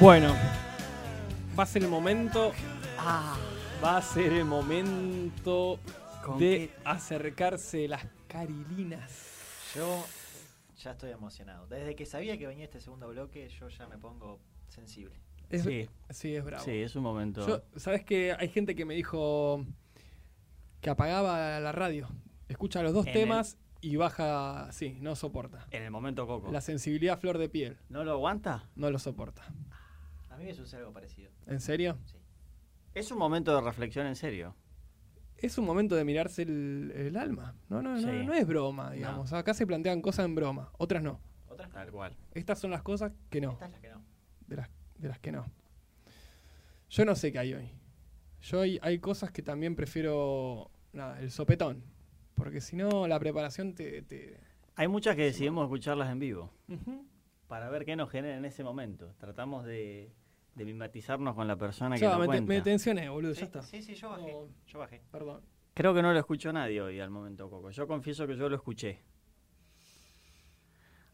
Bueno, 0.00 0.32
va 1.58 1.64
a 1.64 1.66
ser 1.66 1.82
el 1.82 1.88
momento. 1.88 2.52
Ah. 2.98 3.36
Va 3.82 3.96
a 3.96 4.02
ser 4.02 4.32
el 4.32 4.44
momento 4.44 5.78
¿Con 6.24 6.38
de 6.38 6.68
qué? 6.68 6.70
acercarse 6.84 7.88
las 7.88 8.06
carilinas. 8.28 9.72
Yo 9.74 10.04
ya 10.82 10.92
estoy 10.92 11.10
emocionado. 11.10 11.66
Desde 11.66 11.94
que 11.94 12.06
sabía 12.06 12.38
que 12.38 12.46
venía 12.46 12.64
este 12.64 12.80
segundo 12.80 13.08
bloque, 13.08 13.48
yo 13.48 13.68
ya 13.68 13.86
me 13.88 13.98
pongo 13.98 14.38
sensible. 14.68 15.14
Es, 15.50 15.62
Sí. 15.62 15.88
sí, 16.10 16.34
es 16.36 16.44
bravo. 16.44 16.64
Sí, 16.64 16.72
es 16.82 16.94
un 16.94 17.02
momento. 17.02 17.46
Yo, 17.46 17.62
¿Sabes 17.78 18.04
que 18.04 18.34
hay 18.38 18.48
gente 18.48 18.74
que 18.74 18.84
me 18.84 18.94
dijo 18.94 19.64
que 20.80 20.90
apagaba 20.90 21.58
la 21.60 21.72
radio? 21.72 22.08
Escucha 22.48 22.82
los 22.82 22.92
dos 22.92 23.06
En 23.06 23.12
temas 23.12 23.58
y 23.80 23.96
baja. 23.96 24.70
Sí, 24.72 24.96
no 25.00 25.16
soporta. 25.16 25.66
En 25.70 25.82
el 25.82 25.90
momento 25.90 26.26
Coco. 26.26 26.52
La 26.52 26.60
sensibilidad 26.60 27.14
a 27.14 27.18
flor 27.18 27.38
de 27.38 27.48
piel. 27.48 27.78
¿No 27.88 28.04
lo 28.04 28.12
aguanta? 28.12 28.68
No 28.76 28.90
lo 28.90 28.98
soporta. 28.98 29.42
A 30.38 30.40
mí 30.40 30.46
me 30.46 30.54
sucede 30.54 30.80
algo 30.80 30.92
parecido. 30.92 31.32
¿En 31.48 31.58
serio? 31.60 31.98
Sí. 32.04 32.16
Es 32.94 33.10
un 33.10 33.18
momento 33.18 33.52
de 33.54 33.60
reflexión 33.60 34.06
en 34.06 34.14
serio. 34.14 34.54
Es 35.36 35.58
un 35.58 35.64
momento 35.64 35.96
de 35.96 36.04
mirarse 36.04 36.42
el, 36.42 36.92
el 36.94 37.16
alma. 37.16 37.56
No, 37.68 37.82
no, 37.82 37.94
no, 37.94 38.00
Sí. 38.00 38.24
no 38.24 38.32
es 38.34 38.46
broma, 38.46 38.92
digamos. 38.92 39.32
Acá 39.32 39.52
se 39.52 39.66
plantean 39.66 40.00
cosas 40.00 40.26
en 40.26 40.36
broma, 40.36 40.70
otras 40.78 41.02
no. 41.02 41.20
¿Otra? 41.48 41.68
Tal 41.70 41.90
cual. 41.90 42.16
Estas 42.34 42.60
son 42.60 42.70
las 42.70 42.82
cosas 42.82 43.12
que 43.30 43.40
no, 43.40 43.52
Esta 43.52 43.66
es 43.66 43.72
la 43.72 43.80
que 43.80 43.88
no. 43.90 44.02
de 44.46 44.56
las, 44.56 44.70
de 44.96 45.08
las 45.08 45.18
que 45.18 45.32
no. 45.32 45.44
Yo 46.90 47.04
no 47.04 47.14
sé 47.16 47.32
qué 47.32 47.38
hay 47.40 47.54
hoy. 47.54 47.70
Yo 48.42 48.60
hay, 48.60 48.78
hay 48.82 49.00
cosas 49.00 49.32
que 49.32 49.42
también 49.42 49.74
prefiero, 49.74 50.70
nada, 50.92 51.20
el 51.20 51.30
sopetón. 51.32 51.82
Porque 52.34 52.60
si 52.60 52.76
no, 52.76 53.08
la 53.08 53.18
preparación 53.18 53.74
te... 53.74 54.02
te- 54.02 54.38
Hay 54.76 54.86
muchas 54.86 55.16
que 55.16 55.24
decidimos 55.24 55.64
escucharlas 55.64 56.10
en 56.12 56.20
vivo 56.20 56.52
para 57.48 57.68
ver 57.70 57.84
qué 57.84 57.96
nos 57.96 58.10
genera 58.10 58.36
en 58.36 58.44
ese 58.44 58.62
momento. 58.62 59.12
Tratamos 59.18 59.64
de, 59.64 60.12
de 60.58 60.64
mimetizarnos 60.64 61.34
con 61.36 61.46
la 61.46 61.56
persona 61.56 61.94
que 61.94 62.02
Ya, 62.02 62.12
lo 62.12 62.18
me, 62.18 62.22
te- 62.22 62.26
cuenta. 62.26 62.48
me 62.52 62.60
tensioné, 62.60 63.08
boludo, 63.08 63.32
Sí, 63.34 63.40
ya 63.40 63.46
está. 63.46 63.62
sí, 63.62 63.80
sí, 63.80 63.94
yo 63.94 64.10
bajé. 64.10 64.32
No. 64.32 64.48
Yo 64.66 64.78
bajé. 64.80 65.00
Perdón. 65.10 65.40
Creo 65.72 65.94
que 65.94 66.02
no 66.02 66.12
lo 66.12 66.18
escuchó 66.18 66.52
nadie 66.52 66.82
hoy 66.82 66.98
al 66.98 67.10
momento 67.10 67.48
Coco. 67.48 67.70
Yo 67.70 67.86
confieso 67.86 68.26
que 68.26 68.36
yo 68.36 68.48
lo 68.48 68.56
escuché. 68.56 68.98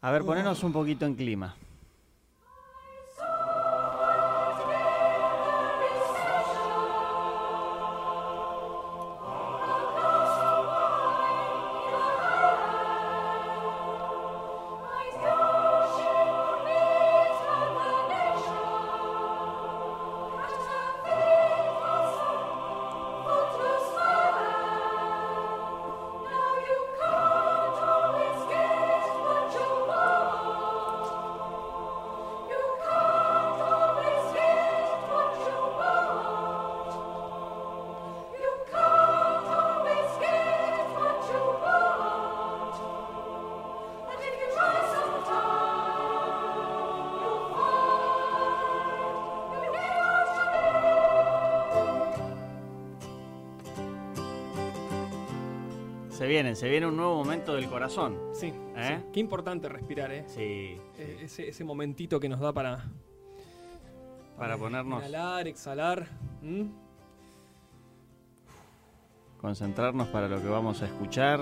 A 0.01 0.11
ver, 0.11 0.23
ponernos 0.23 0.63
un 0.63 0.73
poquito 0.73 1.05
en 1.05 1.15
clima. 1.15 1.55
Se 56.25 56.29
viene, 56.29 56.55
se 56.55 56.67
viene 56.67 56.87
un 56.87 56.97
nuevo 56.97 57.17
momento 57.17 57.53
del 57.53 57.69
corazón. 57.69 58.17
Sí, 58.33 58.47
¿Eh? 58.75 58.97
sí. 58.99 59.09
Qué 59.13 59.19
importante 59.19 59.69
respirar, 59.69 60.11
¿eh? 60.11 60.23
Sí. 60.25 60.75
Eh, 60.97 61.19
ese, 61.21 61.49
ese 61.49 61.63
momentito 61.63 62.19
que 62.19 62.27
nos 62.27 62.39
da 62.39 62.51
para... 62.51 62.83
Para 64.35 64.57
ponernos, 64.57 65.01
Inhalar, 65.01 65.47
exhalar. 65.47 66.07
concentrarnos 69.39 70.07
para 70.07 70.27
lo 70.27 70.41
que 70.41 70.47
vamos 70.47 70.81
a 70.81 70.85
escuchar. 70.87 71.41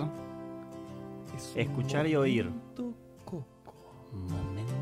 Es 1.33 1.53
Escuchar 1.55 2.05
y 2.05 2.17
oír. 2.17 2.49
momento 2.49 2.93
coco. 3.23 3.45
Momento 4.11 4.73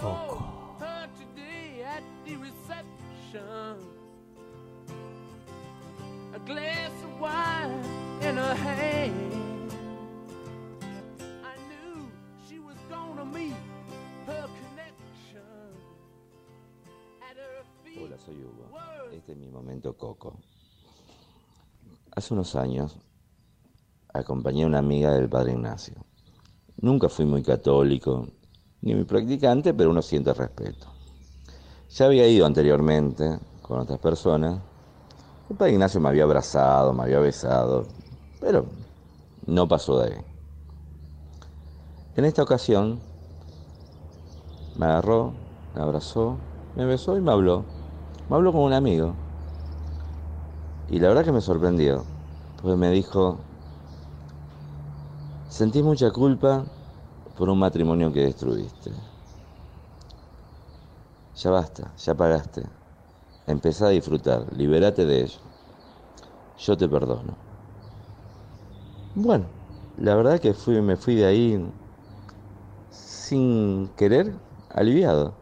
Coco. 0.00 0.76
her 0.80 1.08
today 1.16 1.84
at 1.84 2.02
the 2.26 2.36
reception. 2.38 3.76
A 6.34 6.38
glass 6.44 6.90
of 7.04 7.20
wine 7.20 8.28
in 8.28 8.36
her 8.36 8.54
hand. 8.56 8.87
Este 19.12 19.32
es 19.32 19.38
mi 19.38 19.48
momento 19.48 19.96
coco. 19.96 20.38
Hace 22.14 22.34
unos 22.34 22.54
años 22.56 22.96
acompañé 24.12 24.64
a 24.64 24.66
una 24.66 24.78
amiga 24.78 25.12
del 25.12 25.28
Padre 25.28 25.52
Ignacio. 25.52 25.94
Nunca 26.80 27.08
fui 27.08 27.24
muy 27.24 27.42
católico, 27.42 28.28
ni 28.82 28.94
muy 28.94 29.04
practicante, 29.04 29.74
pero 29.74 29.90
uno 29.90 30.02
siente 30.02 30.32
respeto. 30.32 30.86
Ya 31.90 32.06
había 32.06 32.28
ido 32.28 32.46
anteriormente 32.46 33.38
con 33.62 33.80
otras 33.80 33.98
personas. 33.98 34.60
El 35.50 35.56
Padre 35.56 35.72
Ignacio 35.72 36.00
me 36.00 36.08
había 36.08 36.24
abrazado, 36.24 36.92
me 36.92 37.04
había 37.04 37.18
besado, 37.18 37.86
pero 38.40 38.66
no 39.46 39.66
pasó 39.66 40.00
de 40.00 40.14
ahí. 40.14 40.20
En 42.16 42.24
esta 42.24 42.42
ocasión 42.42 43.00
me 44.76 44.86
agarró, 44.86 45.32
me 45.74 45.82
abrazó, 45.82 46.38
me 46.76 46.84
besó 46.84 47.16
y 47.16 47.20
me 47.20 47.32
habló. 47.32 47.77
Me 48.28 48.36
habló 48.36 48.52
como 48.52 48.64
un 48.66 48.72
amigo. 48.74 49.14
Y 50.86 50.98
la 51.00 51.08
verdad 51.08 51.24
que 51.24 51.32
me 51.32 51.40
sorprendió, 51.40 52.04
porque 52.60 52.76
me 52.76 52.90
dijo, 52.90 53.40
sentí 55.48 55.82
mucha 55.82 56.10
culpa 56.10 56.64
por 57.36 57.48
un 57.48 57.58
matrimonio 57.58 58.12
que 58.12 58.20
destruiste. 58.20 58.92
Ya 61.34 61.50
basta, 61.50 61.94
ya 61.96 62.14
pagaste. 62.14 62.62
Empezá 63.46 63.86
a 63.86 63.90
disfrutar, 63.90 64.46
libérate 64.56 65.06
de 65.06 65.22
ello. 65.22 65.40
Yo 66.58 66.76
te 66.76 66.88
perdono. 66.88 67.36
Bueno, 69.14 69.46
la 69.96 70.14
verdad 70.16 70.38
que 70.40 70.52
fui, 70.52 70.80
me 70.82 70.96
fui 70.96 71.14
de 71.14 71.26
ahí 71.26 71.72
sin 72.90 73.88
querer, 73.96 74.34
aliviado. 74.70 75.34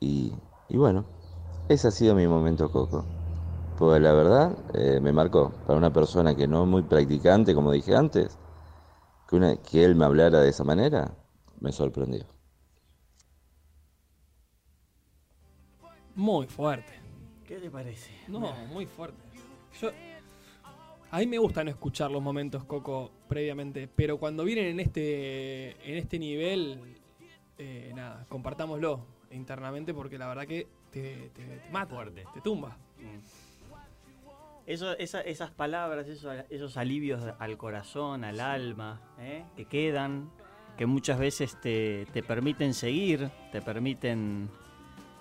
Y, 0.00 0.32
y 0.74 0.76
bueno, 0.76 1.04
ese 1.68 1.86
ha 1.86 1.90
sido 1.92 2.16
mi 2.16 2.26
momento 2.26 2.68
coco. 2.68 3.04
Porque 3.78 4.00
la 4.00 4.12
verdad 4.12 4.56
eh, 4.74 4.98
me 5.00 5.12
marcó 5.12 5.52
para 5.68 5.78
una 5.78 5.92
persona 5.92 6.34
que 6.34 6.48
no 6.48 6.64
es 6.64 6.68
muy 6.68 6.82
practicante, 6.82 7.54
como 7.54 7.70
dije 7.70 7.94
antes, 7.94 8.36
que, 9.28 9.36
una- 9.36 9.56
que 9.56 9.84
él 9.84 9.94
me 9.94 10.04
hablara 10.04 10.40
de 10.40 10.48
esa 10.48 10.64
manera, 10.64 11.14
me 11.60 11.70
sorprendió. 11.70 12.24
Muy 16.16 16.48
fuerte. 16.48 16.92
¿Qué 17.46 17.56
te 17.58 17.70
parece? 17.70 18.10
No, 18.26 18.40
muy 18.72 18.86
fuerte. 18.86 19.22
Yo, 19.80 19.90
a 21.12 21.18
mí 21.18 21.26
me 21.28 21.38
gusta 21.38 21.62
no 21.62 21.70
escuchar 21.70 22.10
los 22.10 22.20
momentos 22.20 22.64
Coco 22.64 23.12
previamente, 23.28 23.86
pero 23.94 24.18
cuando 24.18 24.42
vienen 24.42 24.66
en 24.66 24.80
este, 24.80 25.70
en 25.88 25.98
este 25.98 26.18
nivel, 26.18 26.96
eh, 27.58 27.92
nada, 27.94 28.26
compartámoslo 28.28 29.13
internamente 29.34 29.92
porque 29.94 30.18
la 30.18 30.26
verdad 30.28 30.46
que 30.46 30.66
te, 30.90 31.30
te, 31.34 31.44
te 31.44 31.70
mata, 31.70 31.94
Fuerte. 31.94 32.24
te 32.32 32.40
tumba. 32.40 32.76
Eso, 34.66 34.96
esa- 34.96 35.20
esas 35.20 35.50
palabras, 35.50 36.06
esos, 36.08 36.34
esos 36.48 36.76
alivios 36.78 37.22
al 37.38 37.58
corazón, 37.58 38.24
al 38.24 38.40
alma, 38.40 38.98
¿eh? 39.18 39.44
que 39.56 39.66
quedan, 39.66 40.30
que 40.78 40.86
muchas 40.86 41.18
veces 41.18 41.60
te, 41.60 42.06
te 42.14 42.22
permiten 42.22 42.72
seguir, 42.72 43.30
te 43.52 43.60
permiten 43.60 44.48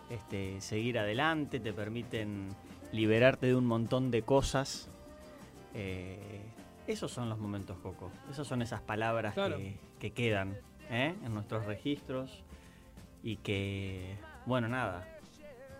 este, 0.10 0.62
seguir 0.62 0.98
adelante, 0.98 1.60
te 1.60 1.74
permiten 1.74 2.50
liberarte 2.94 3.48
de 3.48 3.56
un 3.56 3.66
montón 3.66 4.12
de 4.12 4.22
cosas. 4.22 4.90
Eh, 5.74 6.42
esos 6.88 7.12
son 7.12 7.28
los 7.28 7.38
momentos 7.38 7.78
Coco, 7.80 8.12
esas 8.32 8.48
son 8.48 8.62
esas 8.62 8.82
palabras 8.82 9.34
Claro. 9.34 9.58
que, 9.58 9.76
que 10.00 10.12
quedan 10.12 10.58
¿eh? 10.90 11.16
en 11.24 11.34
nuestros 11.34 11.66
registros 11.66 12.44
y 13.24 13.38
que, 13.38 14.18
bueno, 14.46 14.68
nada, 14.68 15.08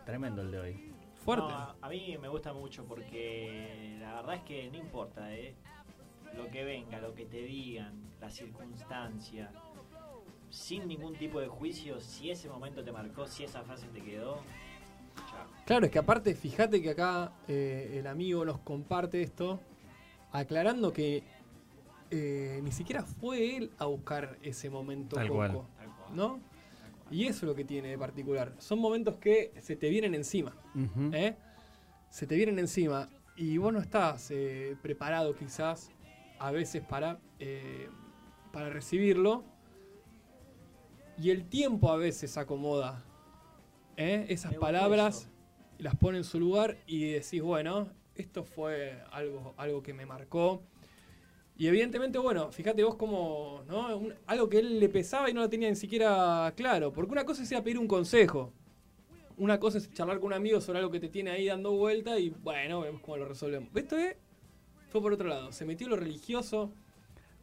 tremendo 0.06 0.42
el 0.42 0.52
de 0.52 0.60
hoy. 0.60 0.94
Fuerte. 1.24 1.48
No, 1.48 1.76
a- 1.82 1.90
mí 1.90 2.18
me 2.20 2.28
gusta 2.28 2.54
mucho 2.54 2.84
porque 2.86 3.98
la 4.00 4.16
verdad 4.16 4.36
es 4.36 4.42
que 4.44 4.70
no 4.72 4.78
importa, 4.78 5.34
¿eh? 5.34 5.54
Lo 6.36 6.50
que 6.50 6.64
venga, 6.64 7.00
lo 7.00 7.14
que 7.14 7.26
te 7.26 7.38
digan, 7.44 7.94
la 8.20 8.30
circunstancia. 8.30 9.52
sin 10.50 10.88
ningún 10.88 11.16
tipo 11.16 11.40
de 11.40 11.48
juicio, 11.48 12.00
si 12.00 12.30
ese 12.30 12.48
momento 12.48 12.84
te 12.84 12.92
marcó, 12.92 13.26
si 13.26 13.44
esa 13.44 13.64
frase 13.64 13.88
te 13.88 14.02
quedó. 14.02 14.36
Chao. 15.32 15.48
Claro, 15.66 15.86
es 15.88 15.92
que 15.92 15.98
aparte, 15.98 16.36
fíjate 16.36 16.80
que 16.80 16.92
acá 16.92 17.32
eh, 17.48 17.96
el 18.00 18.06
amigo 18.06 18.46
nos 18.46 18.60
comparte 18.60 19.24
esto, 19.24 19.60
aclarando 20.32 20.94
que 20.94 21.24
eh, 22.12 22.60
ni 22.64 22.72
siquiera 22.72 23.02
fue 23.02 23.58
él 23.58 23.72
a 23.80 23.86
buscar 23.86 24.38
ese 24.44 24.70
momento 24.70 25.16
Tal 25.16 25.28
Coco, 25.28 25.38
cual. 25.40 25.52
Tal 25.78 25.88
cual. 25.88 26.16
¿no? 26.16 26.40
Y 27.12 27.26
eso 27.26 27.46
es 27.46 27.50
lo 27.50 27.56
que 27.56 27.66
tiene 27.66 27.90
de 27.90 27.98
particular. 27.98 28.54
Son 28.58 28.80
momentos 28.80 29.18
que 29.18 29.54
se 29.62 29.76
te 29.76 29.90
vienen 29.90 30.16
encima. 30.16 30.56
¿eh? 31.12 31.36
Se 32.10 32.28
te 32.28 32.36
vienen 32.36 32.60
encima 32.60 33.10
y 33.36 33.58
vos 33.58 33.74
no 33.74 33.80
estás 33.80 34.30
eh, 34.32 34.76
preparado 34.82 35.36
quizás 35.36 35.92
a 36.40 36.52
veces 36.52 36.84
para, 36.84 37.20
eh, 37.40 37.90
para 38.52 38.70
recibirlo. 38.70 39.44
Y 41.18 41.30
el 41.30 41.48
tiempo 41.48 41.92
a 41.92 41.98
veces 41.98 42.38
acomoda 42.38 43.04
¿eh? 43.98 44.26
esas 44.30 44.56
palabras 44.56 45.30
las 45.78 45.96
pone 45.96 46.18
en 46.18 46.24
su 46.24 46.40
lugar 46.40 46.78
y 46.88 47.12
decís, 47.12 47.42
bueno, 47.42 47.90
esto 48.16 48.44
fue 48.44 49.04
algo, 49.12 49.54
algo 49.58 49.84
que 49.84 49.94
me 49.94 50.06
marcó. 50.06 50.64
Y 51.58 51.68
evidentemente, 51.68 52.18
bueno, 52.18 52.52
fíjate 52.52 52.84
vos 52.84 52.96
como, 52.96 53.62
¿no? 53.68 53.96
Un- 53.98 54.14
algo 54.26 54.50
que 54.50 54.58
él 54.60 54.80
le 54.80 54.90
pesaba 54.90 55.30
y 55.30 55.34
no 55.34 55.42
lo 55.42 55.50
tenía 55.50 55.70
ni 55.70 55.76
siquiera 55.76 56.52
claro. 56.56 56.92
Porque 56.92 57.12
una 57.12 57.26
cosa 57.26 57.44
es 57.44 57.52
ir 57.52 57.58
a 57.58 57.64
pedir 57.64 57.78
un 57.78 57.88
consejo. 57.88 58.52
Una 59.38 59.60
cosa 59.60 59.78
es 59.78 59.92
charlar 59.94 60.18
con 60.20 60.28
un 60.28 60.34
amigo 60.34 60.62
sobre 60.62 60.80
algo 60.80 60.92
que 60.92 61.00
te 61.00 61.10
tiene 61.10 61.32
ahí 61.32 61.48
dando 61.48 61.72
vuelta 61.72 62.18
y 62.20 62.30
bueno, 62.30 62.82
vemos 62.82 63.02
cómo 63.02 63.18
lo 63.18 63.26
resolvemos. 63.26 63.70
Esto 63.76 63.98
es, 63.98 64.16
fue 64.90 65.02
por 65.02 65.14
otro 65.14 65.28
lado. 65.28 65.52
Se 65.52 65.66
metió 65.66 65.86
en 65.88 65.92
lo 65.92 65.98
religioso. 65.98 66.72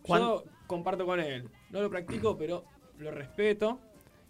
¿Cuán- 0.02 0.22
Yo 0.22 0.44
comparto 0.66 1.04
con 1.06 1.20
él. 1.20 1.48
No 1.70 1.80
lo 1.82 1.90
practico, 1.90 2.36
pero 2.38 2.64
lo 2.98 3.10
respeto. 3.12 3.78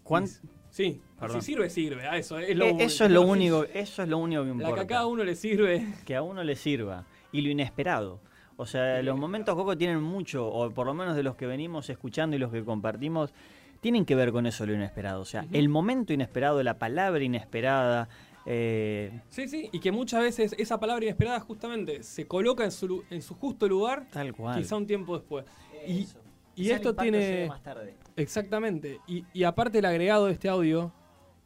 ¿Cuán- 0.03 0.25
Y- 0.25 0.47
Sí, 0.71 1.01
Perdón. 1.19 1.41
si 1.41 1.47
sirve, 1.51 1.69
sirve. 1.69 2.07
a 2.07 2.15
eso 2.17 2.39
es 2.39 2.55
lo, 2.55 2.63
Eh, 2.65 2.75
eso 2.79 3.03
es 3.03 3.11
lo 3.11 3.23
único, 3.23 3.65
eso 3.65 4.03
es 4.03 4.07
lo 4.07 4.17
único 4.19 4.41
que 4.43 4.47
La 4.47 4.53
importa. 4.53 4.75
que 4.75 4.81
a 4.81 4.87
cada 4.87 5.05
uno 5.07 5.25
le 5.25 5.35
sirve. 5.35 5.85
que 6.05 6.15
a 6.15 6.21
uno 6.21 6.45
le 6.45 6.55
sirva 6.55 7.05
y 7.33 7.41
lo 7.41 7.49
inesperado. 7.49 8.21
O 8.61 8.65
sea, 8.67 9.01
los 9.01 9.17
momentos 9.17 9.55
Coco 9.55 9.75
tienen 9.75 10.01
mucho, 10.03 10.47
o 10.47 10.69
por 10.69 10.85
lo 10.85 10.93
menos 10.93 11.15
de 11.15 11.23
los 11.23 11.35
que 11.35 11.47
venimos 11.47 11.89
escuchando 11.89 12.35
y 12.35 12.39
los 12.39 12.51
que 12.51 12.63
compartimos, 12.63 13.33
tienen 13.79 14.05
que 14.05 14.13
ver 14.13 14.31
con 14.31 14.45
eso 14.45 14.65
lo 14.67 14.73
inesperado. 14.73 15.21
O 15.21 15.25
sea, 15.25 15.45
el 15.51 15.67
momento 15.67 16.13
inesperado, 16.13 16.61
la 16.61 16.77
palabra 16.77 17.23
inesperada. 17.23 18.07
eh, 18.45 19.19
Sí, 19.29 19.47
sí, 19.47 19.69
y 19.71 19.79
que 19.79 19.91
muchas 19.91 20.21
veces 20.21 20.53
esa 20.59 20.79
palabra 20.79 21.03
inesperada 21.05 21.39
justamente 21.39 22.03
se 22.03 22.27
coloca 22.27 22.63
en 22.63 22.71
su, 22.71 22.87
lu- 22.87 23.03
en 23.09 23.23
su 23.23 23.33
justo 23.33 23.67
lugar, 23.67 24.05
tal 24.11 24.33
cual. 24.35 24.59
quizá 24.59 24.75
un 24.75 24.85
tiempo 24.85 25.17
después. 25.17 25.45
Y, 25.87 26.07
y 26.55 26.69
esto 26.69 26.93
tiene... 26.95 27.17
llegue 27.19 27.47
más 27.47 27.63
tarde. 27.63 27.95
Exactamente. 28.15 28.99
Y, 29.07 29.25
y 29.33 29.43
aparte 29.43 29.79
el 29.79 29.85
agregado 29.85 30.27
de 30.27 30.33
este 30.33 30.49
audio, 30.49 30.91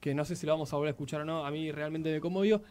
que 0.02 0.14
no 0.14 0.26
sé 0.26 0.36
si 0.36 0.46
lo 0.46 0.52
vamos 0.52 0.74
a 0.74 0.76
volver 0.76 0.90
a 0.90 0.92
escuchar 0.92 1.22
o 1.22 1.26
no, 1.26 1.46
a 1.46 1.52
mí 1.52 1.72
realmente 1.72 2.12
me 2.12 2.20
conmovió. 2.20 2.62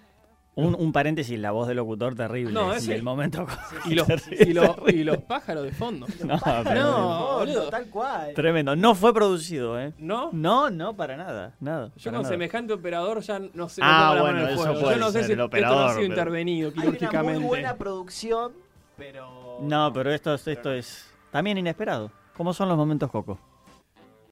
Un, 0.56 0.76
un 0.78 0.92
paréntesis, 0.92 1.36
la 1.36 1.50
voz 1.50 1.66
del 1.66 1.78
locutor 1.78 2.14
terrible. 2.14 2.52
No, 2.52 2.72
ese- 2.72 2.92
del 2.92 3.02
momento. 3.02 3.44
Y 3.86 3.94
los, 3.96 4.06
y 4.30 4.52
los- 4.52 4.76
y 4.86 5.02
los 5.02 5.16
pájaros 5.18 5.64
de 5.64 5.72
fondo. 5.72 6.06
No, 6.24 6.38
pero- 6.62 6.80
No, 6.82 7.34
boludo. 7.38 7.68
tal 7.70 7.86
cual. 7.90 8.32
Tremendo. 8.34 8.76
No 8.76 8.94
fue 8.94 9.12
producido, 9.12 9.80
¿eh? 9.80 9.92
¿No? 9.98 10.30
No, 10.32 10.70
no, 10.70 10.94
para 10.94 11.16
nada. 11.16 11.54
nada 11.58 11.88
Yo 11.96 12.04
para 12.04 12.16
con 12.18 12.22
nada. 12.22 12.28
semejante 12.28 12.72
operador 12.72 13.20
ya 13.20 13.40
no 13.52 13.68
sé. 13.68 13.80
Ah, 13.84 14.16
bueno, 14.20 14.46
el 14.46 14.54
eso 14.54 14.62
puede 14.80 14.94
Yo 14.94 15.00
no 15.00 15.10
sé 15.10 15.24
si 15.24 15.24
el 15.24 15.30
esto 15.32 15.36
no 15.38 15.44
operador, 15.46 15.78
ha 15.78 15.88
sido 15.88 16.00
pero- 16.02 16.06
intervenido 16.12 16.68
Hay 16.68 16.72
una 16.74 16.82
quirúrgicamente. 16.84 17.38
muy 17.40 17.48
buena 17.48 17.74
producción, 17.76 18.52
pero. 18.96 19.58
No, 19.60 19.92
pero 19.92 20.12
esto, 20.12 20.34
es- 20.34 20.46
esto 20.46 20.70
es 20.72 21.10
también 21.32 21.58
inesperado. 21.58 22.12
¿Cómo 22.36 22.52
son 22.54 22.68
los 22.68 22.76
momentos 22.76 23.10
Coco? 23.10 23.38